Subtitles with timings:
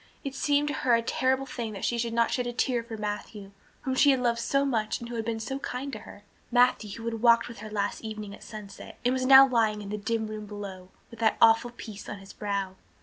[0.23, 2.97] It seemed to her a terrible thing that she could not shed a tear for
[2.97, 3.51] Matthew,
[3.81, 6.89] whom she had loved so much and who had been so kind to her, Matthew
[6.97, 9.99] who had walked with her last evening at sunset and was now lying in the
[9.99, 12.77] dim room below with that awful peace on his brow.